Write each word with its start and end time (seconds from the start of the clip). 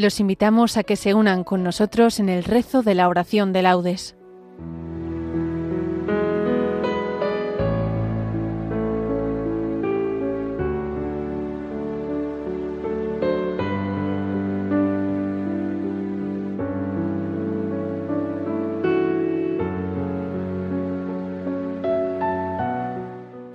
Los 0.00 0.18
invitamos 0.18 0.78
a 0.78 0.82
que 0.82 0.96
se 0.96 1.12
unan 1.12 1.44
con 1.44 1.62
nosotros 1.62 2.20
en 2.20 2.30
el 2.30 2.42
rezo 2.42 2.82
de 2.82 2.94
la 2.94 3.06
oración 3.06 3.52
de 3.52 3.60
laudes. 3.60 4.16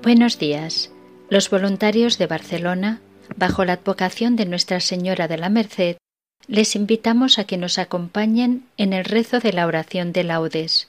Buenos 0.04 0.38
días. 0.38 0.92
Los 1.32 1.50
voluntarios 1.50 2.20
de 2.20 2.28
Barcelona, 2.28 3.02
bajo 3.36 3.66
la 3.66 3.74
advocación 3.74 4.36
de 4.36 4.46
Nuestra 4.46 4.80
Señora 4.80 5.28
de 5.28 5.38
la 5.40 5.50
Merced, 5.50 5.98
les 6.48 6.76
invitamos 6.76 7.40
a 7.40 7.46
que 7.46 7.58
nos 7.58 7.78
acompañen 7.78 8.64
en 8.78 8.94
el 8.94 9.06
rezo 9.06 9.40
de 9.40 9.54
la 9.54 9.66
oración 9.66 10.12
de 10.14 10.24
laudes. 10.24 10.88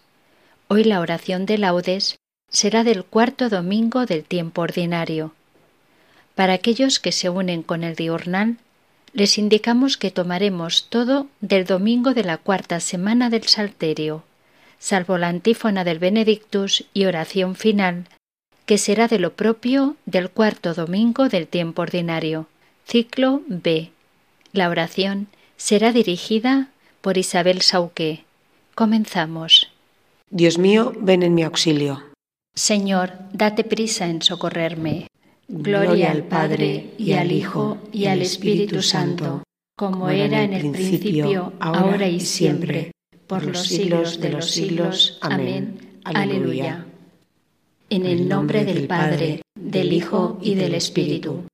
Hoy 0.69 0.85
la 0.85 1.01
oración 1.01 1.47
de 1.47 1.59
laudes 1.59 2.19
será 2.51 2.85
del 2.85 3.05
cuarto 3.05 3.49
domingo 3.49 4.07
del 4.07 4.25
tiempo 4.25 4.63
ordinario. 4.63 5.33
Para 6.35 6.53
aquellos 6.53 7.01
que 7.01 7.13
se 7.13 7.31
unen 7.31 7.63
con 7.63 7.85
el 7.85 7.95
diurnal, 7.95 8.59
les 9.13 9.39
indicamos 9.39 9.97
que 9.97 10.11
tomaremos 10.11 10.89
todo 10.91 11.27
del 11.41 11.65
domingo 11.65 12.13
de 12.13 12.25
la 12.25 12.37
cuarta 12.37 12.81
semana 12.81 13.31
del 13.31 13.45
Salterio, 13.45 14.25
salvo 14.79 15.17
la 15.17 15.29
antífona 15.29 15.85
del 15.85 15.99
Benedictus 15.99 16.85
y 16.93 17.07
oración 17.07 17.57
final 17.57 18.07
que 18.67 18.79
será 18.79 19.07
de 19.07 19.21
lo 19.21 19.33
propio 19.33 19.97
del 20.05 20.29
cuarto 20.29 20.75
domingo 20.75 21.29
del 21.29 21.47
tiempo 21.47 21.83
ordinario. 21.83 22.49
Ciclo 22.85 23.43
B. 23.47 23.91
La 24.53 24.69
oración 24.69 25.29
será 25.57 25.93
dirigida 25.93 26.71
por 27.01 27.19
Isabel 27.19 27.63
Sauqué. 27.63 28.25
Comenzamos. 28.75 29.71
Dios 30.31 30.59
mío, 30.59 30.93
ven 30.99 31.23
en 31.23 31.35
mi 31.35 31.43
auxilio. 31.43 32.03
Señor, 32.55 33.13
date 33.33 33.65
prisa 33.65 34.07
en 34.07 34.23
socorrerme. 34.23 35.09
Gloria 35.49 36.11
al 36.11 36.25
Padre 36.25 36.91
y 36.99 37.13
al 37.13 37.31
Hijo 37.31 37.79
y 37.93 38.07
al 38.07 38.23
Espíritu 38.23 38.83
Santo, 38.83 39.45
como 39.77 40.09
era 40.09 40.43
en 40.43 40.53
el 40.53 40.73
principio, 40.73 41.53
ahora 41.61 42.09
y 42.09 42.21
siempre, 42.21 42.91
por 43.27 43.45
los 43.45 43.63
siglos 43.63 44.21
de 44.21 44.31
los 44.31 44.51
siglos. 44.51 45.19
Amén. 45.21 46.01
Aleluya. 46.05 46.87
En 47.91 48.07
el 48.07 48.29
nombre 48.29 48.65
del 48.65 48.89
Padre, 48.89 49.43
del 49.55 49.93
Hijo 49.93 50.39
y 50.43 50.55
del 50.55 50.75
Espíritu. 50.75 51.45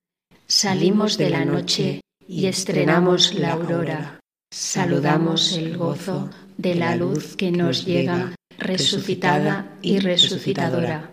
Salimos 0.47 1.19
de 1.19 1.31
la 1.31 1.45
noche 1.45 2.02
y 2.29 2.47
estrenamos 2.47 3.35
la 3.35 3.53
aurora. 3.53 4.21
Saludamos 4.53 5.53
el 5.53 5.77
gozo 5.77 6.31
de 6.57 6.75
la 6.75 6.97
luz 6.97 7.37
que 7.37 7.51
nos 7.51 7.85
llega, 7.85 8.35
resucitada 8.59 9.79
y 9.83 9.99
resucitadora. 9.99 11.11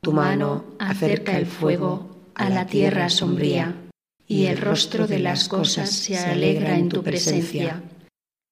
Tu 0.00 0.12
mano 0.12 0.64
acerca 0.78 1.36
el 1.36 1.46
fuego 1.46 2.16
a 2.34 2.48
la 2.50 2.66
tierra 2.66 3.08
sombría, 3.08 3.74
y 4.26 4.46
el 4.46 4.58
rostro 4.58 5.06
de 5.06 5.18
las 5.18 5.48
cosas 5.48 5.90
se 5.90 6.18
alegra 6.18 6.78
en 6.78 6.88
tu 6.88 7.02
presencia. 7.02 7.82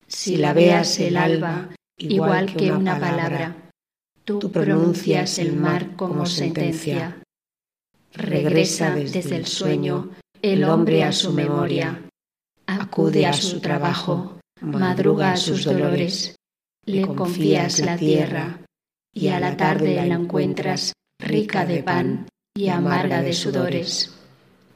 Si 0.06 0.36
la 0.36 0.52
veas 0.52 0.98
el 1.00 1.16
alba, 1.16 1.70
igual 1.96 2.54
que 2.54 2.72
una 2.72 2.98
palabra, 2.98 3.56
Tú 4.24 4.50
pronuncias 4.50 5.38
el 5.38 5.54
mar 5.54 5.96
como 5.96 6.24
sentencia. 6.24 7.20
Regresa 8.14 8.94
desde 8.94 9.36
el 9.36 9.46
sueño 9.46 10.12
el 10.44 10.64
hombre 10.64 11.04
a 11.04 11.10
su 11.10 11.32
memoria, 11.32 12.02
acude 12.66 13.24
a 13.24 13.32
su 13.32 13.60
trabajo, 13.60 14.38
madruga 14.60 15.32
a 15.32 15.38
sus 15.38 15.64
dolores, 15.64 16.36
le 16.84 17.06
confías 17.06 17.78
la 17.78 17.96
tierra 17.96 18.60
y 19.14 19.28
a 19.28 19.40
la 19.40 19.56
tarde 19.56 19.94
la 19.94 20.16
encuentras 20.16 20.92
rica 21.18 21.64
de 21.64 21.82
pan 21.82 22.28
y 22.54 22.68
amarga 22.68 23.22
de 23.22 23.32
sudores. 23.32 24.12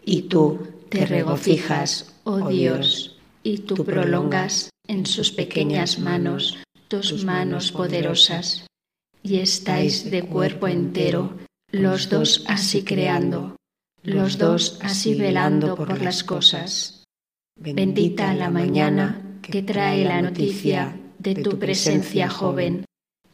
Y 0.02 0.22
tú 0.22 0.68
te 0.88 1.04
regocijas, 1.04 2.14
oh 2.24 2.48
Dios, 2.48 3.18
y 3.42 3.58
tú 3.58 3.84
prolongas 3.84 4.70
en 4.86 5.04
sus 5.04 5.30
pequeñas 5.30 5.98
manos 5.98 6.56
tus 6.88 7.22
manos 7.24 7.72
poderosas 7.72 8.66
y 9.22 9.40
estáis 9.40 10.10
de 10.10 10.22
cuerpo 10.22 10.66
entero, 10.66 11.36
los 11.70 12.08
dos 12.08 12.42
así 12.48 12.84
creando, 12.84 13.58
los 14.02 14.38
dos 14.38 14.78
así 14.82 15.14
velando 15.14 15.74
por 15.74 16.00
las 16.00 16.24
cosas. 16.24 17.04
Bendita 17.56 18.34
la 18.34 18.50
mañana 18.50 19.38
que 19.42 19.62
trae 19.62 20.04
la 20.04 20.22
noticia 20.22 20.96
de 21.18 21.34
tu 21.34 21.58
presencia 21.58 22.28
joven, 22.28 22.84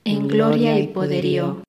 en 0.05 0.29
gloria 0.29 0.79
y 0.79 0.89
poderío, 0.89 1.63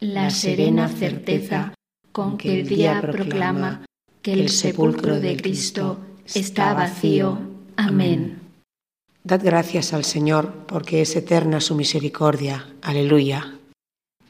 la 0.00 0.30
serena 0.30 0.88
certeza 0.88 1.74
con 2.10 2.36
que 2.36 2.60
el 2.60 2.68
día 2.68 3.00
proclama 3.00 3.84
que 4.20 4.34
el 4.34 4.50
sepulcro 4.50 5.20
de 5.20 5.36
Cristo 5.36 5.98
está 6.34 6.74
vacío. 6.74 7.38
Amén. 7.76 8.40
Dad 9.24 9.40
gracias 9.42 9.92
al 9.92 10.04
Señor 10.04 10.66
porque 10.66 11.02
es 11.02 11.16
eterna 11.16 11.60
su 11.60 11.74
misericordia. 11.74 12.66
Aleluya. 12.82 13.58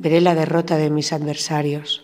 veré 0.00 0.22
la 0.22 0.34
derrota 0.34 0.78
de 0.78 0.88
mis 0.88 1.12
adversarios. 1.12 2.02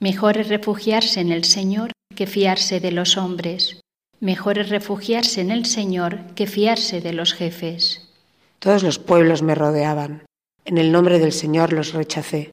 Mejor 0.00 0.36
es 0.36 0.48
refugiarse 0.48 1.20
en 1.20 1.30
el 1.30 1.44
Señor 1.44 1.92
que 2.14 2.26
fiarse 2.26 2.80
de 2.80 2.90
los 2.90 3.16
hombres. 3.16 3.80
Mejor 4.18 4.58
es 4.58 4.68
refugiarse 4.68 5.40
en 5.40 5.52
el 5.52 5.64
Señor 5.64 6.34
que 6.34 6.48
fiarse 6.48 7.00
de 7.00 7.12
los 7.12 7.32
jefes. 7.32 8.10
Todos 8.58 8.82
los 8.82 8.98
pueblos 8.98 9.42
me 9.42 9.54
rodeaban. 9.54 10.24
En 10.64 10.76
el 10.76 10.90
nombre 10.90 11.20
del 11.20 11.32
Señor 11.32 11.72
los 11.72 11.92
rechacé. 11.92 12.50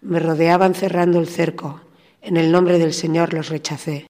Me 0.00 0.18
rodeaban 0.18 0.74
cerrando 0.74 1.20
el 1.20 1.28
cerco. 1.28 1.82
En 2.22 2.38
el 2.38 2.50
nombre 2.50 2.78
del 2.78 2.94
Señor 2.94 3.34
los 3.34 3.50
rechacé. 3.50 4.06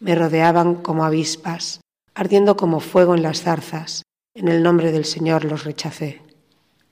Me 0.00 0.14
rodeaban 0.14 0.76
como 0.76 1.04
avispas, 1.04 1.80
ardiendo 2.14 2.56
como 2.56 2.80
fuego 2.80 3.14
en 3.14 3.22
las 3.22 3.42
zarzas. 3.42 4.02
En 4.34 4.48
el 4.48 4.62
nombre 4.62 4.92
del 4.92 5.04
Señor 5.04 5.44
los 5.44 5.64
rechacé. 5.64 6.22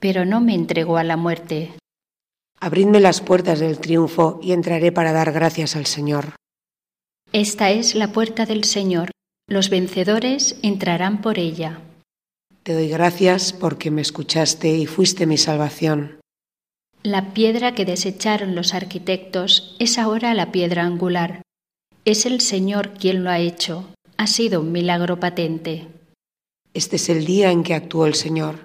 pero 0.00 0.24
no 0.24 0.40
me 0.40 0.54
entregó 0.54 0.96
a 0.96 1.04
la 1.04 1.16
muerte. 1.16 1.72
Abridme 2.60 3.00
las 3.00 3.20
puertas 3.20 3.60
del 3.60 3.78
triunfo 3.78 4.40
y 4.42 4.52
entraré 4.52 4.92
para 4.92 5.12
dar 5.12 5.32
gracias 5.32 5.76
al 5.76 5.86
Señor. 5.86 6.36
Esta 7.32 7.70
es 7.70 7.94
la 7.94 8.12
puerta 8.12 8.46
del 8.46 8.64
Señor. 8.64 9.10
Los 9.48 9.68
vencedores 9.68 10.56
entrarán 10.62 11.20
por 11.20 11.38
ella. 11.38 11.80
Te 12.62 12.72
doy 12.72 12.88
gracias 12.88 13.52
porque 13.52 13.90
me 13.90 14.00
escuchaste 14.00 14.76
y 14.76 14.86
fuiste 14.86 15.26
mi 15.26 15.36
salvación. 15.36 16.20
La 17.02 17.34
piedra 17.34 17.74
que 17.74 17.84
desecharon 17.84 18.54
los 18.54 18.72
arquitectos 18.72 19.76
es 19.78 19.98
ahora 19.98 20.32
la 20.32 20.50
piedra 20.50 20.84
angular. 20.84 21.42
Es 22.06 22.24
el 22.24 22.40
Señor 22.40 22.94
quien 22.94 23.24
lo 23.24 23.30
ha 23.30 23.40
hecho. 23.40 23.90
Ha 24.16 24.26
sido 24.26 24.62
un 24.62 24.72
milagro 24.72 25.20
patente. 25.20 25.88
Este 26.72 26.96
es 26.96 27.10
el 27.10 27.26
día 27.26 27.50
en 27.50 27.62
que 27.62 27.74
actuó 27.74 28.06
el 28.06 28.14
Señor 28.14 28.64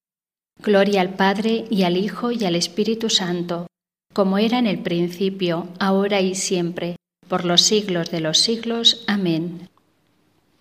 Gloria 0.63 1.01
al 1.01 1.15
Padre 1.15 1.65
y 1.71 1.83
al 1.83 1.97
Hijo 1.97 2.31
y 2.31 2.45
al 2.45 2.55
Espíritu 2.55 3.09
Santo, 3.09 3.65
como 4.13 4.37
era 4.37 4.59
en 4.59 4.67
el 4.67 4.79
principio, 4.79 5.67
ahora 5.79 6.21
y 6.21 6.35
siempre, 6.35 6.97
por 7.27 7.45
los 7.45 7.61
siglos 7.61 8.11
de 8.11 8.19
los 8.19 8.37
siglos. 8.37 9.03
Amén. 9.07 9.69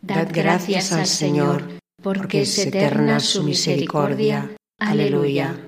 Dad 0.01 0.29
gracias 0.33 0.93
al 0.93 1.07
Señor, 1.07 1.79
porque 2.03 2.43
es 2.43 2.59
eterna 2.59 3.21
su 3.21 3.43
misericordia. 3.43 4.57
Aleluya. 4.79 5.67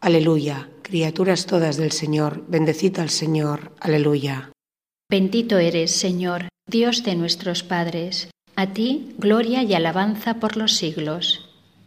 Aleluya. 0.00 0.68
Criaturas 0.82 1.46
todas 1.46 1.76
del 1.76 1.92
Señor, 1.92 2.44
bendecid 2.48 2.98
al 2.98 3.10
Señor. 3.10 3.72
Aleluya. 3.80 4.52
Bendito 5.08 5.58
eres, 5.58 5.92
Señor, 5.92 6.48
Dios 6.66 7.04
de 7.04 7.14
nuestros 7.14 7.62
padres. 7.62 8.30
A 8.56 8.74
ti, 8.74 9.14
gloria 9.16 9.62
y 9.62 9.72
alabanza 9.72 10.34
por 10.34 10.56
los 10.56 10.74
siglos. 10.74 11.49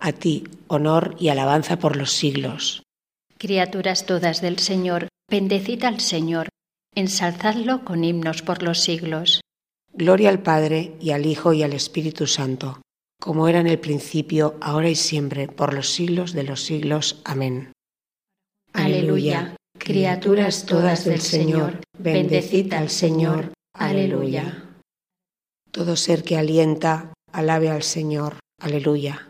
a 0.00 0.12
ti 0.12 0.44
honor 0.68 1.16
y 1.18 1.28
alabanza 1.28 1.78
por 1.78 1.96
los 1.96 2.12
siglos. 2.12 2.82
Criaturas 3.38 4.06
todas 4.06 4.40
del 4.40 4.58
Señor, 4.58 5.08
bendecid 5.30 5.84
al 5.84 6.00
Señor, 6.00 6.48
ensalzadlo 6.94 7.84
con 7.84 8.04
himnos 8.04 8.42
por 8.42 8.62
los 8.62 8.80
siglos. 8.80 9.40
Gloria 9.92 10.28
al 10.28 10.42
Padre 10.42 10.94
y 11.00 11.10
al 11.10 11.26
Hijo 11.26 11.52
y 11.52 11.62
al 11.62 11.72
Espíritu 11.72 12.26
Santo 12.26 12.80
como 13.20 13.46
era 13.48 13.60
en 13.60 13.66
el 13.66 13.78
principio, 13.78 14.56
ahora 14.60 14.88
y 14.88 14.94
siempre, 14.94 15.46
por 15.46 15.74
los 15.74 15.90
siglos 15.90 16.32
de 16.32 16.42
los 16.42 16.62
siglos. 16.62 17.20
Amén. 17.24 17.72
Aleluya. 18.72 19.54
Criaturas 19.78 20.64
todas 20.66 21.04
del 21.04 21.20
Señor, 21.20 21.80
bendecid 21.98 22.72
al 22.72 22.88
Señor. 22.88 23.52
Aleluya. 23.74 24.64
Todo 25.70 25.96
ser 25.96 26.24
que 26.24 26.36
alienta, 26.36 27.12
alabe 27.32 27.68
al 27.68 27.82
Señor. 27.82 28.38
Aleluya. 28.60 29.29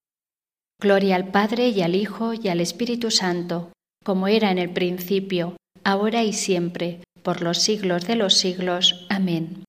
Gloria 0.81 1.15
al 1.15 1.29
Padre 1.29 1.69
y 1.69 1.83
al 1.83 1.93
Hijo 1.93 2.33
y 2.33 2.47
al 2.47 2.59
Espíritu 2.59 3.11
Santo, 3.11 3.71
como 4.03 4.27
era 4.27 4.49
en 4.49 4.57
el 4.57 4.71
principio, 4.71 5.55
ahora 5.83 6.23
y 6.23 6.33
siempre, 6.33 7.03
por 7.21 7.43
los 7.43 7.59
siglos 7.59 8.07
de 8.07 8.15
los 8.15 8.33
siglos. 8.33 9.05
Amén. 9.07 9.63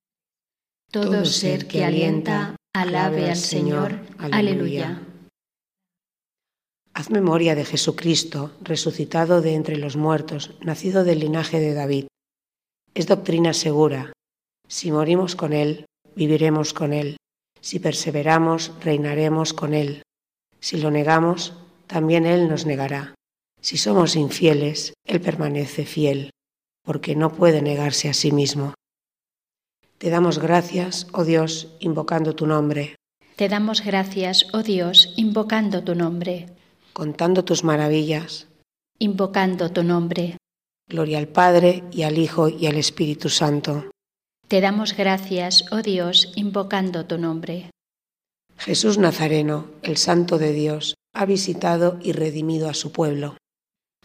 Todo 0.90 1.26
ser 1.26 1.68
que 1.68 1.84
alienta, 1.84 2.56
alabe 2.74 3.28
al 3.28 3.36
Señor. 3.36 4.00
Aleluya. 4.18 5.02
Haz 6.94 7.10
memoria 7.10 7.54
de 7.54 7.66
Jesucristo, 7.66 8.52
resucitado 8.62 9.42
de 9.42 9.54
entre 9.54 9.76
los 9.76 9.96
muertos, 9.96 10.56
nacido 10.62 11.04
del 11.04 11.18
linaje 11.20 11.60
de 11.60 11.74
David. 11.74 12.06
Es 12.94 13.06
doctrina 13.06 13.52
segura. 13.52 14.14
Si 14.66 14.90
morimos 14.90 15.36
con 15.36 15.52
Él, 15.52 15.84
viviremos 16.16 16.72
con 16.72 16.94
Él. 16.94 17.18
Si 17.60 17.80
perseveramos, 17.80 18.72
reinaremos 18.80 19.52
con 19.52 19.74
Él. 19.74 20.02
Si 20.62 20.80
lo 20.80 20.92
negamos, 20.92 21.54
también 21.88 22.24
Él 22.24 22.48
nos 22.48 22.66
negará. 22.66 23.14
Si 23.60 23.76
somos 23.76 24.14
infieles, 24.14 24.94
Él 25.04 25.20
permanece 25.20 25.84
fiel, 25.84 26.30
porque 26.84 27.16
no 27.16 27.32
puede 27.32 27.62
negarse 27.62 28.08
a 28.08 28.14
sí 28.14 28.30
mismo. 28.30 28.74
Te 29.98 30.08
damos 30.08 30.38
gracias, 30.38 31.08
oh 31.12 31.24
Dios, 31.24 31.74
invocando 31.80 32.34
tu 32.34 32.46
nombre. 32.46 32.94
Te 33.34 33.48
damos 33.48 33.84
gracias, 33.84 34.46
oh 34.52 34.62
Dios, 34.62 35.12
invocando 35.16 35.82
tu 35.82 35.96
nombre. 35.96 36.46
Contando 36.92 37.44
tus 37.44 37.64
maravillas. 37.64 38.46
Invocando 39.00 39.72
tu 39.72 39.82
nombre. 39.82 40.36
Gloria 40.88 41.18
al 41.18 41.28
Padre 41.28 41.82
y 41.90 42.02
al 42.02 42.18
Hijo 42.18 42.48
y 42.48 42.66
al 42.66 42.76
Espíritu 42.76 43.28
Santo. 43.30 43.90
Te 44.46 44.60
damos 44.60 44.96
gracias, 44.96 45.64
oh 45.72 45.82
Dios, 45.82 46.32
invocando 46.36 47.06
tu 47.06 47.18
nombre. 47.18 47.71
Jesús 48.64 48.96
Nazareno, 48.96 49.66
el 49.82 49.96
Santo 49.96 50.38
de 50.38 50.52
Dios, 50.52 50.94
ha 51.14 51.26
visitado 51.26 51.98
y 52.00 52.12
redimido 52.12 52.68
a 52.68 52.74
su 52.74 52.92
pueblo. 52.92 53.36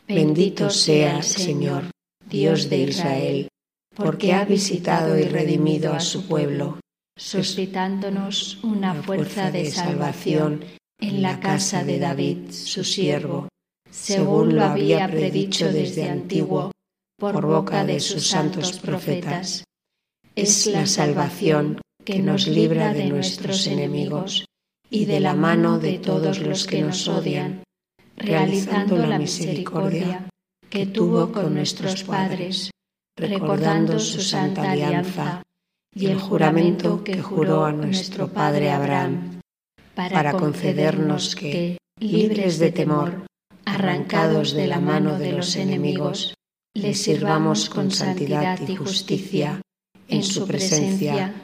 Bendito 0.08 0.72
sea, 0.72 1.22
Señor, 1.22 1.92
Dios 2.28 2.68
de 2.70 2.78
Israel 2.80 3.48
porque 3.96 4.34
ha 4.34 4.46
visitado 4.46 5.18
y 5.18 5.24
redimido 5.24 5.94
a 5.94 6.00
su 6.00 6.28
pueblo, 6.28 6.80
suscitándonos 7.18 8.64
una 8.64 8.94
fuerza 8.94 9.50
de 9.50 9.72
salvación 9.72 10.66
en 11.00 11.22
la 11.24 11.40
casa 11.40 11.84
de 11.84 11.98
David, 11.98 12.52
su 12.52 12.84
siervo, 12.84 13.48
según 13.90 14.56
lo 14.56 14.64
había 14.64 15.08
predicho 15.08 15.72
desde 15.72 16.10
antiguo 16.10 16.72
por 17.18 17.46
boca 17.46 17.84
de 17.86 18.00
sus 18.00 18.28
santos 18.28 18.80
profetas. 18.80 19.64
Es 20.36 20.68
la 20.68 20.86
salvación 20.86 21.82
que 22.08 22.20
nos 22.20 22.48
libra 22.48 22.94
de 22.94 23.10
nuestros 23.10 23.68
enemigos 23.68 24.46
y 24.90 25.04
de 25.04 25.20
la 25.20 25.34
mano 25.34 25.78
de 25.78 26.00
todos 26.00 26.40
los 26.40 26.66
que 26.66 26.82
nos 26.82 27.06
odian, 27.10 27.64
realizando 28.16 28.96
la 28.96 29.20
misericordia 29.20 30.30
que 30.70 30.86
tuvo 30.86 31.34
con 31.34 31.54
nuestros 31.54 32.06
padres 32.06 32.72
recordando 33.18 34.00
su 34.00 34.22
santa 34.22 34.72
alianza 34.72 35.44
y 35.94 36.06
el 36.06 36.18
juramento 36.18 37.04
que 37.04 37.22
juró 37.22 37.66
a 37.66 37.74
nuestro 37.74 38.30
padre 38.30 38.72
Abraham, 38.72 39.42
para 39.94 40.32
concedernos 40.32 41.36
que, 41.36 41.78
libres 42.00 42.58
de 42.58 42.72
temor, 42.72 43.26
arrancados 43.66 44.54
de 44.54 44.68
la 44.68 44.80
mano 44.80 45.20
de 45.20 45.34
los 45.34 45.58
enemigos, 45.58 46.36
le 46.74 46.94
sirvamos 46.94 47.70
con 47.70 47.92
santidad 47.92 48.66
y 48.66 48.78
justicia 48.78 49.60
en 50.08 50.24
su 50.24 50.48
presencia 50.48 51.44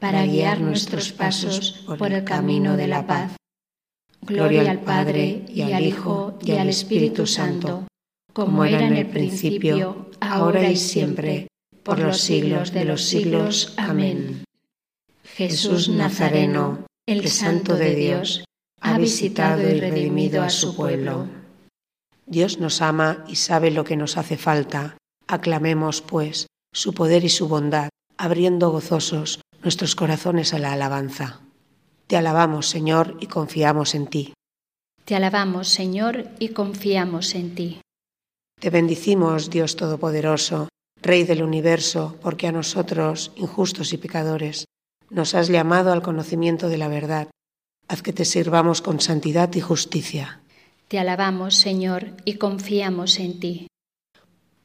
para 0.00 0.26
guiar 0.26 0.60
nuestros 0.60 1.12
pasos 1.12 1.84
por 1.98 2.12
el 2.12 2.24
camino 2.24 2.76
de 2.76 2.86
la 2.86 3.06
paz. 3.06 3.36
Gloria 4.20 4.70
al 4.70 4.80
Padre 4.80 5.44
y 5.48 5.62
al 5.62 5.84
Hijo 5.84 6.38
y 6.42 6.52
al 6.52 6.68
Espíritu 6.68 7.26
Santo, 7.26 7.86
como 8.32 8.64
era 8.64 8.86
en 8.86 8.96
el 8.96 9.06
principio, 9.06 10.10
ahora 10.20 10.68
y 10.68 10.76
siempre, 10.76 11.48
por 11.82 11.98
los 11.98 12.20
siglos 12.20 12.72
de 12.72 12.84
los 12.84 13.04
siglos. 13.04 13.74
Amén. 13.76 14.44
Jesús 15.24 15.88
Nazareno, 15.88 16.86
el 17.06 17.28
Santo 17.28 17.76
de 17.76 17.94
Dios, 17.94 18.44
ha 18.80 18.98
visitado 18.98 19.62
y 19.62 19.80
redimido 19.80 20.42
a 20.42 20.50
su 20.50 20.74
pueblo. 20.74 21.28
Dios 22.26 22.58
nos 22.58 22.82
ama 22.82 23.24
y 23.28 23.36
sabe 23.36 23.70
lo 23.70 23.84
que 23.84 23.96
nos 23.96 24.16
hace 24.16 24.36
falta. 24.36 24.96
Aclamemos, 25.28 26.02
pues, 26.02 26.46
su 26.72 26.92
poder 26.92 27.24
y 27.24 27.28
su 27.28 27.48
bondad, 27.48 27.88
abriendo 28.18 28.70
gozosos 28.70 29.40
nuestros 29.66 29.96
corazones 29.96 30.54
a 30.54 30.60
la 30.60 30.72
alabanza. 30.72 31.40
Te 32.06 32.16
alabamos, 32.16 32.68
Señor, 32.68 33.16
y 33.18 33.26
confiamos 33.26 33.96
en 33.96 34.06
ti. 34.06 34.32
Te 35.04 35.16
alabamos, 35.16 35.66
Señor, 35.66 36.28
y 36.38 36.50
confiamos 36.50 37.34
en 37.34 37.56
ti. 37.56 37.80
Te 38.60 38.70
bendicimos, 38.70 39.50
Dios 39.50 39.74
Todopoderoso, 39.74 40.68
Rey 41.02 41.24
del 41.24 41.42
universo, 41.42 42.14
porque 42.22 42.46
a 42.46 42.52
nosotros, 42.52 43.32
injustos 43.34 43.92
y 43.92 43.96
pecadores, 43.96 44.66
nos 45.10 45.34
has 45.34 45.48
llamado 45.48 45.90
al 45.90 46.00
conocimiento 46.00 46.68
de 46.68 46.78
la 46.78 46.86
verdad. 46.86 47.26
Haz 47.88 48.02
que 48.02 48.12
te 48.12 48.24
sirvamos 48.24 48.82
con 48.82 49.00
santidad 49.00 49.52
y 49.52 49.60
justicia. 49.60 50.42
Te 50.86 51.00
alabamos, 51.00 51.56
Señor, 51.56 52.12
y 52.24 52.34
confiamos 52.34 53.18
en 53.18 53.40
ti. 53.40 53.66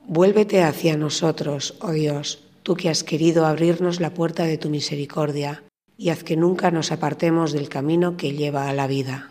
Vuélvete 0.06 0.62
hacia 0.62 0.96
nosotros, 0.96 1.74
oh 1.82 1.92
Dios, 1.92 2.51
tú 2.64 2.76
que 2.76 2.90
has 2.90 3.04
querido 3.04 3.46
abrirnos 3.46 4.00
la 4.00 4.14
puerta 4.14 4.44
de 4.46 4.58
tu 4.58 4.70
misericordia, 4.70 5.64
y 5.98 6.10
haz 6.10 6.24
que 6.24 6.36
nunca 6.36 6.72
nos 6.72 6.92
apartemos 6.92 7.52
del 7.52 7.70
camino 7.70 8.18
que 8.18 8.34
lleva 8.34 8.70
a 8.70 8.74
la 8.74 8.88
vida. 8.88 9.30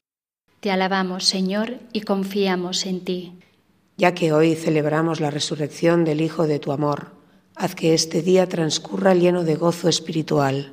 Te 0.61 0.71
alabamos, 0.71 1.25
Señor, 1.25 1.79
y 1.93 2.03
confiamos 2.03 2.87
en 2.87 3.01
ti. 3.01 3.33
Ya 3.97 4.15
que 4.15 4.33
hoy 4.33 4.55
celebramos 4.55 5.21
la 5.21 5.31
resurrección 5.31 6.05
del 6.05 6.21
Hijo 6.21 6.47
de 6.47 6.59
tu 6.59 6.73
amor, 6.73 7.13
haz 7.57 7.75
que 7.75 7.95
este 7.95 8.23
día 8.23 8.49
transcurra 8.49 9.15
lleno 9.15 9.45
de 9.45 9.57
gozo 9.57 9.89
espiritual. 9.89 10.73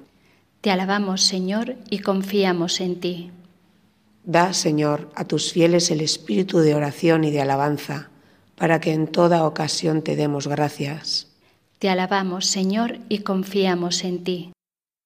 Te 0.61 0.71
alabamos, 0.71 1.23
Señor, 1.23 1.75
y 1.89 1.99
confiamos 1.99 2.81
en 2.81 2.99
ti. 2.99 3.31
Da, 4.23 4.53
Señor, 4.53 5.09
a 5.15 5.25
tus 5.25 5.53
fieles 5.53 5.89
el 5.89 6.01
espíritu 6.01 6.59
de 6.59 6.75
oración 6.75 7.23
y 7.23 7.31
de 7.31 7.41
alabanza, 7.41 8.09
para 8.57 8.81
que 8.81 8.91
en 8.91 9.07
toda 9.07 9.45
ocasión 9.45 10.01
te 10.01 10.15
demos 10.15 10.47
gracias. 10.47 11.26
Te 11.79 11.89
alabamos, 11.89 12.47
Señor, 12.47 12.99
y 13.07 13.19
confiamos 13.19 14.03
en 14.03 14.23
ti. 14.23 14.51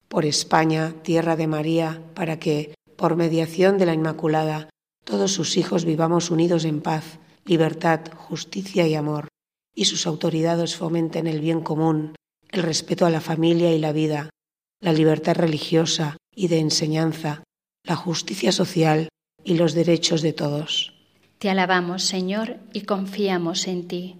Por 0.08 0.24
España, 0.24 0.94
tierra 1.02 1.36
de 1.36 1.46
María, 1.46 2.02
para 2.14 2.38
que, 2.38 2.74
por 2.96 3.16
mediación 3.16 3.76
de 3.76 3.84
la 3.84 3.92
Inmaculada, 3.92 4.70
todos 5.04 5.32
sus 5.32 5.58
hijos 5.58 5.84
vivamos 5.84 6.30
unidos 6.30 6.64
en 6.64 6.80
paz, 6.80 7.18
libertad, 7.44 8.00
justicia 8.16 8.86
y 8.86 8.94
amor, 8.94 9.28
y 9.74 9.84
sus 9.84 10.06
autoridades 10.06 10.74
fomenten 10.76 11.26
el 11.26 11.40
bien 11.40 11.60
común, 11.60 12.14
el 12.50 12.62
respeto 12.62 13.04
a 13.04 13.10
la 13.10 13.20
familia 13.20 13.74
y 13.74 13.78
la 13.78 13.92
vida, 13.92 14.30
la 14.80 14.94
libertad 14.94 15.34
religiosa 15.34 16.16
y 16.34 16.48
de 16.48 16.58
enseñanza, 16.58 17.42
la 17.84 17.96
justicia 17.96 18.50
social 18.50 19.08
y 19.44 19.54
los 19.54 19.74
derechos 19.74 20.22
de 20.22 20.32
todos. 20.32 20.94
Te 21.38 21.50
alabamos, 21.50 22.04
Señor, 22.04 22.60
y 22.72 22.82
confiamos 22.82 23.66
en 23.66 23.88
ti. 23.88 24.16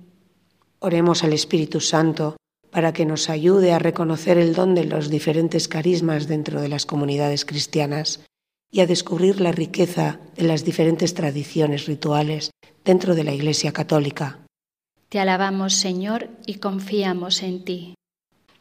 Oremos 0.80 1.22
al 1.24 1.32
Espíritu 1.32 1.80
Santo 1.80 2.36
para 2.72 2.92
que 2.92 3.04
nos 3.04 3.28
ayude 3.28 3.72
a 3.72 3.78
reconocer 3.78 4.38
el 4.38 4.54
don 4.54 4.74
de 4.74 4.84
los 4.84 5.10
diferentes 5.10 5.68
carismas 5.68 6.26
dentro 6.26 6.60
de 6.60 6.68
las 6.68 6.86
comunidades 6.86 7.44
cristianas 7.44 8.20
y 8.70 8.80
a 8.80 8.86
descubrir 8.86 9.40
la 9.40 9.52
riqueza 9.52 10.18
de 10.34 10.44
las 10.44 10.64
diferentes 10.64 11.12
tradiciones 11.12 11.84
rituales 11.84 12.50
dentro 12.82 13.14
de 13.14 13.24
la 13.24 13.34
Iglesia 13.34 13.72
Católica. 13.72 14.38
Te 15.10 15.20
alabamos, 15.20 15.74
Señor, 15.74 16.30
y 16.46 16.54
confiamos 16.54 17.42
en 17.42 17.64
ti. 17.64 17.94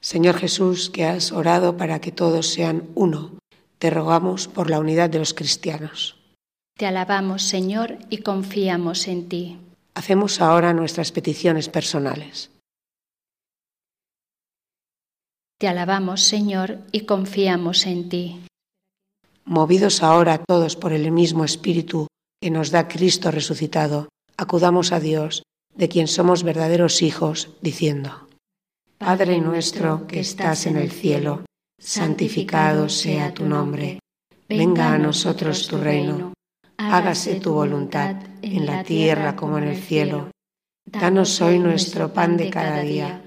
Señor 0.02 0.36
Jesús, 0.36 0.90
que 0.90 1.06
has 1.06 1.32
orado 1.32 1.78
para 1.78 2.02
que 2.02 2.12
todos 2.12 2.48
sean 2.48 2.90
uno, 2.94 3.40
te 3.80 3.90
rogamos 3.90 4.50
por 4.50 4.70
la 4.70 4.80
unidad 4.80 5.10
de 5.10 5.20
los 5.20 5.34
cristianos. 5.34 6.18
Te 6.78 6.86
alabamos, 6.86 7.44
Señor, 7.44 7.98
y 8.10 8.18
confiamos 8.18 9.08
en 9.08 9.30
ti. 9.30 9.58
Hacemos 9.94 10.42
ahora 10.42 10.74
nuestras 10.74 11.14
peticiones 11.14 11.70
personales. 11.70 12.51
Te 15.62 15.68
alabamos, 15.68 16.22
Señor, 16.24 16.80
y 16.92 17.02
confiamos 17.02 17.86
en 17.86 18.10
ti. 18.10 18.42
Movidos 19.46 20.02
ahora 20.02 20.44
todos 20.44 20.76
por 20.76 20.92
el 20.92 21.12
mismo 21.12 21.46
Espíritu 21.46 22.08
que 22.42 22.50
nos 22.50 22.72
da 22.72 22.88
Cristo 22.88 23.30
resucitado, 23.30 24.10
acudamos 24.38 24.92
a 24.92 25.00
Dios, 25.00 25.44
de 25.76 25.88
quien 25.88 26.08
somos 26.08 26.42
verdaderos 26.42 27.04
hijos, 27.04 27.52
diciendo, 27.62 28.28
Padre 28.98 29.40
nuestro 29.40 30.08
que 30.08 30.22
estás 30.22 30.66
en 30.66 30.78
el 30.78 30.90
cielo, 30.90 31.46
santificado 31.80 32.90
sea 32.90 33.32
tu 33.32 33.46
nombre, 33.46 34.00
venga 34.50 34.92
a 34.92 34.98
nosotros 34.98 35.68
tu 35.68 35.78
reino, 35.78 36.34
hágase 36.78 37.36
tu 37.36 37.54
voluntad 37.54 38.16
en 38.42 38.66
la 38.66 38.84
tierra 38.84 39.36
como 39.36 39.60
en 39.60 39.66
el 39.66 39.78
cielo. 39.78 40.32
Danos 40.88 41.40
hoy 41.40 41.60
nuestro 41.60 42.12
pan 42.12 42.36
de 42.36 42.50
cada 42.50 42.80
día, 42.80 43.26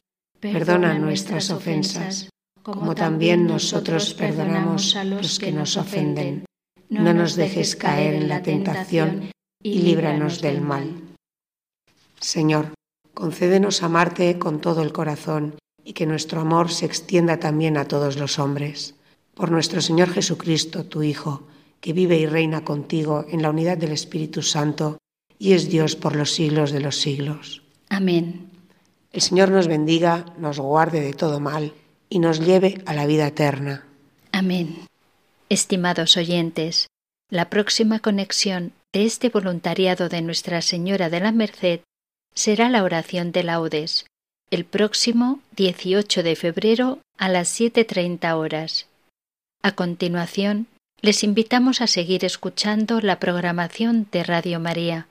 perdona 0.53 0.99
nuestras 0.99 1.51
ofensas 1.51 2.29
como 2.63 2.95
también 2.95 3.47
nosotros 3.47 4.15
perdonamos 4.15 4.97
a 4.97 5.05
los 5.05 5.39
que 5.39 5.53
nos 5.53 5.77
ofenden. 5.77 6.47
No 6.89 7.13
nos 7.13 7.37
dejes 7.37 7.77
caer 7.77 8.15
en 8.15 8.29
la 8.29 8.43
tentación 8.43 9.31
y 9.63 9.81
líbranos 9.81 10.41
del 10.41 10.63
mal. 10.63 10.95
Señor, 12.21 12.73
concédenos 13.13 13.83
amarte 13.83 14.39
con 14.39 14.63
todo 14.63 14.81
el 14.81 14.93
corazón 14.93 15.57
y 15.85 15.93
que 15.93 16.07
nuestro 16.07 16.41
amor 16.41 16.71
se 16.71 16.87
extienda 16.87 17.39
también 17.39 17.77
a 17.77 17.85
todos 17.87 18.17
los 18.17 18.39
hombres. 18.39 18.95
Por 19.35 19.51
nuestro 19.51 19.83
Señor 19.83 20.11
Jesucristo, 20.11 20.87
tu 20.87 21.03
Hijo, 21.03 21.47
que 21.83 21.93
vive 21.93 22.17
y 22.17 22.25
reina 22.25 22.65
contigo 22.65 23.27
en 23.29 23.43
la 23.43 23.51
unidad 23.51 23.77
del 23.77 23.93
Espíritu 23.93 24.41
Santo 24.41 24.97
y 25.39 25.53
es 25.53 25.69
Dios 25.69 25.97
por 25.97 26.17
los 26.17 26.33
siglos 26.33 26.71
de 26.71 26.81
los 26.81 26.97
siglos. 26.97 27.63
Amén. 27.91 28.54
El 29.15 29.23
Señor 29.23 29.53
nos 29.53 29.69
bendiga, 29.69 30.27
nos 30.39 30.59
guarde 30.59 31.01
de 31.01 31.13
todo 31.13 31.39
mal 31.39 31.73
y 32.09 32.19
nos 32.19 32.41
lleve 32.41 32.83
a 32.85 32.95
la 32.95 33.07
vida 33.07 33.29
eterna. 33.29 33.87
Amén. 34.33 34.89
Estimados 35.49 36.17
oyentes, 36.17 36.89
la 37.31 37.49
próxima 37.49 38.01
conexión 38.01 38.73
de 38.93 39.05
este 39.05 39.29
voluntariado 39.29 40.09
de 40.09 40.21
Nuestra 40.21 40.63
Señora 40.63 41.11
de 41.11 41.21
la 41.21 41.31
Merced 41.31 41.83
será 42.35 42.69
la 42.69 42.83
oración 42.83 43.31
de 43.31 43.45
laudes, 43.45 44.05
el 44.51 44.65
próximo 44.65 45.39
18 45.55 46.25
de 46.25 46.35
febrero 46.35 46.99
a 47.17 47.29
las 47.29 47.61
7.30 47.61 48.37
horas. 48.37 48.89
A 49.63 49.77
continuación, 49.77 50.67
les 51.03 51.23
invitamos 51.23 51.83
a 51.83 51.87
seguir 51.87 52.25
escuchando 52.25 53.01
la 53.01 53.21
programación 53.21 54.09
de 54.11 54.25
Radio 54.25 54.59
María. 54.59 55.07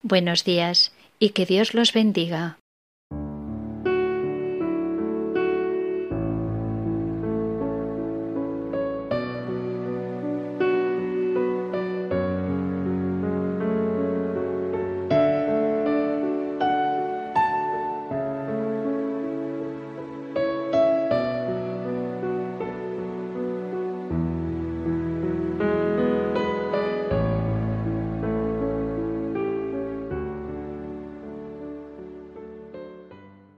Buenos 0.00 0.44
días 0.44 0.92
y 1.18 1.30
que 1.30 1.44
Dios 1.44 1.74
los 1.74 1.92
bendiga. 1.92 2.58